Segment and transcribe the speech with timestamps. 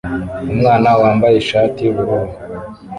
[0.53, 2.31] Umwana wambaye ishati yubururu